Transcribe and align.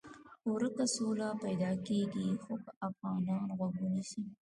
ورکه 0.53 0.85
سوله 0.95 1.27
پیدا 1.43 1.71
کېږي 1.85 2.27
خو 2.43 2.53
که 2.63 2.71
افغانان 2.87 3.47
غوږ 3.57 3.73
ونیسي. 3.79 4.23